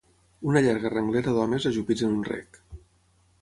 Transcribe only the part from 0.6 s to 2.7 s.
llarga renglera d'homes ajupits en un rec